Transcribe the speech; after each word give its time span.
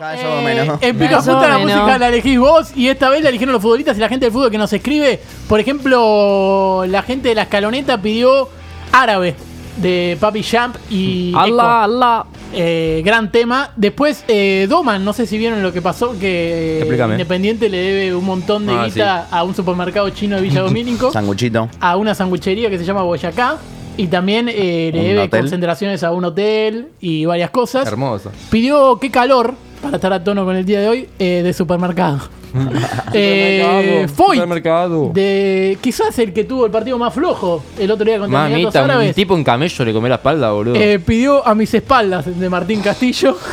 Cada 0.00 0.12
vez 0.12 0.22
somos 0.22 0.42
menos. 0.42 0.78
En 0.80 0.98
Pica 0.98 1.20
la 1.20 1.58
música 1.58 1.98
la 1.98 2.08
elegís 2.08 2.38
vos 2.38 2.72
y 2.74 2.88
esta 2.88 3.10
vez 3.10 3.22
la 3.22 3.28
eligieron 3.28 3.52
los 3.52 3.60
futbolistas 3.60 3.98
y 3.98 4.00
la 4.00 4.08
gente 4.08 4.24
del 4.24 4.32
fútbol 4.32 4.50
que 4.50 4.56
nos 4.56 4.72
escribe. 4.72 5.20
Por 5.46 5.60
ejemplo, 5.60 6.84
la 6.88 7.02
gente 7.02 7.28
de 7.28 7.34
la 7.34 7.42
escaloneta 7.42 8.00
pidió 8.00 8.48
Árabe 8.92 9.34
de 9.76 10.16
Papi 10.18 10.42
Champ 10.42 10.76
y 10.88 11.34
Allah, 11.36 11.46
Echo. 11.46 11.60
Allah. 11.60 12.24
Eh, 12.54 13.02
gran 13.04 13.30
tema. 13.30 13.72
Después, 13.76 14.24
eh, 14.26 14.66
Doman, 14.70 15.04
no 15.04 15.12
sé 15.12 15.26
si 15.26 15.36
vieron 15.36 15.62
lo 15.62 15.70
que 15.70 15.82
pasó, 15.82 16.18
que 16.18 16.78
Explícame. 16.78 17.14
Independiente 17.14 17.68
le 17.68 17.76
debe 17.76 18.14
un 18.14 18.24
montón 18.24 18.66
de 18.66 18.72
Ah, 18.74 18.86
guita 18.86 19.28
a 19.30 19.44
un 19.44 19.54
supermercado 19.54 20.08
chino 20.10 20.36
de 20.36 20.42
Villa 20.42 20.62
Domínico, 20.62 21.12
Sanguchito. 21.12 21.68
a 21.78 21.96
una 21.98 22.14
sanguchería 22.14 22.70
que 22.70 22.78
se 22.78 22.84
llama 22.86 23.02
Boyacá. 23.02 23.58
Y 23.98 24.06
también 24.06 24.48
eh, 24.48 24.90
le 24.94 24.98
¿Un 25.00 25.04
debe 25.08 25.20
hotel? 25.24 25.40
concentraciones 25.42 26.02
a 26.02 26.10
un 26.12 26.24
hotel 26.24 26.88
y 27.02 27.26
varias 27.26 27.50
cosas. 27.50 27.86
Hermoso. 27.86 28.32
Pidió 28.50 28.98
qué 28.98 29.10
calor, 29.10 29.54
para 29.82 29.96
estar 29.96 30.12
a 30.12 30.22
tono 30.22 30.44
con 30.44 30.56
el 30.56 30.64
día 30.64 30.80
de 30.80 30.88
hoy, 30.88 31.08
eh, 31.18 31.42
de 31.42 31.52
supermercado. 31.52 32.20
eh, 33.12 34.06
Foyt, 34.12 34.34
Supermercado. 34.40 35.10
de 35.14 35.78
quizás 35.80 36.18
el 36.18 36.32
que 36.32 36.42
tuvo 36.42 36.66
el 36.66 36.72
partido 36.72 36.98
más 36.98 37.14
flojo 37.14 37.62
el 37.78 37.88
otro 37.92 38.04
día 38.04 38.18
contra 38.18 38.46
Emiratos 38.46 38.74
Mamita, 38.74 38.84
un 38.84 38.90
Árabes. 38.90 39.14
tipo 39.14 39.36
en 39.36 39.44
camello 39.44 39.84
le 39.84 39.92
comió 39.92 40.08
la 40.08 40.14
espalda, 40.16 40.50
boludo. 40.50 40.74
Eh, 40.74 40.98
pidió 40.98 41.46
a 41.46 41.54
mis 41.54 41.72
espaldas 41.74 42.26
de 42.38 42.50
Martín 42.50 42.80
Castillo. 42.80 43.36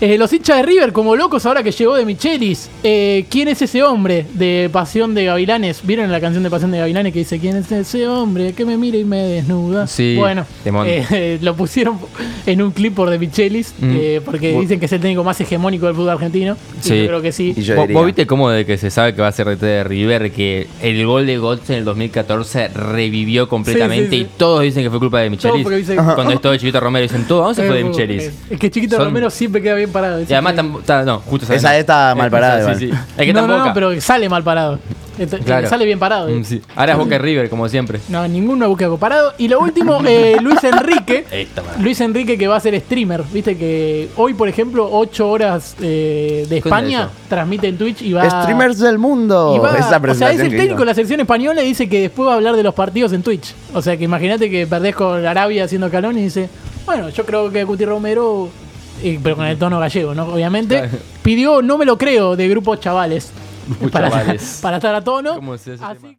Eh, 0.00 0.16
los 0.16 0.32
hinchas 0.32 0.58
de 0.58 0.62
River, 0.62 0.92
como 0.92 1.16
locos 1.16 1.44
ahora 1.44 1.60
que 1.64 1.72
llegó 1.72 1.96
de 1.96 2.04
Michelis. 2.06 2.70
Eh, 2.84 3.26
¿Quién 3.28 3.48
es 3.48 3.60
ese 3.62 3.82
hombre 3.82 4.26
de 4.34 4.70
Pasión 4.72 5.12
de 5.12 5.24
Gavilanes? 5.24 5.80
¿Vieron 5.84 6.12
la 6.12 6.20
canción 6.20 6.44
de 6.44 6.50
Pasión 6.50 6.70
de 6.70 6.78
Gavilanes 6.78 7.12
que 7.12 7.18
dice 7.18 7.40
¿Quién 7.40 7.56
es 7.56 7.72
ese 7.72 8.06
hombre 8.06 8.52
que 8.52 8.64
me 8.64 8.76
mira 8.76 8.96
y 8.96 9.02
me 9.04 9.16
desnuda? 9.24 9.88
Sí, 9.88 10.14
Bueno, 10.16 10.46
lo 11.40 11.54
pusieron 11.56 11.98
en 12.46 12.62
un 12.62 12.70
clip 12.70 12.94
por 12.94 13.10
de 13.10 13.18
Michelis 13.18 13.74
Mm. 13.80 14.22
porque 14.24 14.52
dicen 14.60 14.78
que 14.78 14.86
es 14.86 14.92
el 14.92 15.00
técnico 15.00 15.17
más 15.24 15.40
hegemónico 15.40 15.86
del 15.86 15.94
fútbol 15.94 16.10
argentino. 16.10 16.56
Y 16.80 16.82
Sí. 16.88 17.00
yo 17.02 17.06
creo 17.08 17.22
que 17.22 17.32
sí. 17.32 17.54
Y 17.56 17.62
yo 17.62 17.74
¿Vos, 17.76 17.84
diría. 17.86 17.98
vos 17.98 18.06
viste 18.06 18.26
cómo 18.26 18.50
de 18.50 18.64
que 18.66 18.78
se 18.78 18.90
sabe 18.90 19.14
que 19.14 19.22
va 19.22 19.28
a 19.28 19.32
ser 19.32 19.46
DT 19.46 19.66
de 19.66 19.84
River, 19.84 20.30
que 20.32 20.66
el 20.82 21.04
gol 21.06 21.26
de 21.26 21.38
Götze 21.38 21.72
en 21.74 21.78
el 21.80 21.84
2014 21.84 22.68
revivió 22.68 23.48
completamente 23.48 24.04
Sí, 24.04 24.10
sí, 24.10 24.16
sí. 24.24 24.30
y 24.34 24.38
todos 24.38 24.62
dicen 24.62 24.82
que 24.84 24.90
fue 24.90 24.98
culpa 24.98 25.20
de 25.20 25.30
Michelis? 25.30 25.66
Cuando 26.14 26.32
esto 26.32 26.50
de 26.50 26.58
Chiquito 26.58 26.80
Romero 26.80 27.02
dicen 27.02 27.24
todo, 27.26 27.42
¿a 27.42 27.46
¿dónde 27.46 27.62
se 27.62 27.68
fue 27.68 27.76
de 27.78 27.84
Michelis? 27.84 28.30
Es 28.50 28.58
que 28.58 28.70
Chiquito 28.70 28.96
Son- 28.96 29.06
Romero 29.06 29.30
siempre 29.30 29.62
queda 29.62 29.74
bien 29.74 29.90
parado. 29.90 30.20
Y 30.20 30.32
además, 30.32 30.54
tam- 30.56 30.82
ta- 30.84 31.04
no, 31.04 31.18
justo 31.20 31.44
esa 31.46 31.54
Esa 31.54 31.70
no. 31.72 31.74
está 31.78 32.14
mal 32.16 32.30
parada 32.30 32.74
Sí, 32.74 32.78
sí. 32.80 32.84
igual. 32.86 33.04
Es 33.16 33.26
que 33.26 33.32
no, 33.32 33.42
no, 33.42 33.46
tampoco. 33.48 33.68
no, 33.68 33.74
pero 33.74 34.00
sale 34.00 34.28
mal 34.28 34.42
parado. 34.42 34.78
Claro. 35.44 35.68
Sale 35.68 35.84
bien 35.84 35.98
parado. 35.98 36.28
Mm, 36.28 36.44
sí. 36.44 36.62
Ahora 36.76 36.92
es 36.92 36.98
Boca 36.98 37.18
River, 37.18 37.48
como 37.50 37.68
siempre. 37.68 38.00
No, 38.08 38.26
ninguno 38.28 38.68
busca 38.68 38.88
parado. 38.96 39.32
Y 39.38 39.48
lo 39.48 39.60
último, 39.60 40.00
eh, 40.06 40.36
Luis 40.40 40.62
Enrique. 40.64 41.24
Esta. 41.30 41.62
Luis 41.80 42.00
Enrique 42.00 42.38
que 42.38 42.48
va 42.48 42.56
a 42.56 42.60
ser 42.60 42.78
streamer. 42.80 43.22
Viste 43.32 43.56
que 43.56 44.08
hoy, 44.16 44.34
por 44.34 44.48
ejemplo, 44.48 44.88
8 44.90 45.28
horas 45.28 45.74
eh, 45.80 46.46
de 46.48 46.60
¿Qué 46.60 46.68
onda 46.68 46.78
España 46.78 47.08
transmite 47.28 47.68
en 47.68 47.78
Twitch 47.78 48.02
y 48.02 48.12
va. 48.12 48.28
Streamers 48.42 48.78
del 48.78 48.98
mundo. 48.98 49.54
y 49.56 49.58
va- 49.58 49.76
Esa 49.76 49.98
o 49.98 50.14
sea, 50.14 50.32
es 50.32 50.40
el 50.40 50.50
técnico 50.50 50.80
de 50.80 50.86
la 50.86 50.94
selección 50.94 51.20
española 51.20 51.62
y 51.62 51.66
dice 51.68 51.88
que 51.88 52.00
después 52.02 52.28
va 52.28 52.32
a 52.32 52.36
hablar 52.36 52.56
de 52.56 52.62
los 52.62 52.74
partidos 52.74 53.12
en 53.12 53.22
Twitch. 53.22 53.54
O 53.74 53.82
sea 53.82 53.96
que 53.96 54.04
imagínate 54.04 54.48
que 54.50 54.66
perdés 54.66 54.94
con 54.94 55.24
Arabia 55.26 55.64
haciendo 55.64 55.90
calón 55.90 56.18
y 56.18 56.22
dice, 56.22 56.48
bueno, 56.86 57.08
yo 57.10 57.24
creo 57.26 57.50
que 57.50 57.64
Cuti 57.66 57.84
Romero, 57.84 58.48
y- 59.02 59.18
pero 59.18 59.36
con 59.36 59.46
el 59.46 59.58
tono 59.58 59.78
gallego, 59.78 60.14
¿no? 60.14 60.24
Obviamente, 60.26 60.88
pidió 61.22 61.62
No 61.62 61.76
me 61.78 61.84
lo 61.84 61.98
creo 61.98 62.36
de 62.36 62.48
grupo 62.48 62.76
Chavales. 62.76 63.30
Para, 63.92 64.10
para 64.62 64.76
estar 64.76 64.94
a 64.94 65.00
tono. 65.02 65.34
¿Cómo 65.36 65.56
se 65.58 65.72
hace 65.72 65.74
ese 65.74 65.84
Así- 65.84 65.94
tema? 65.96 66.06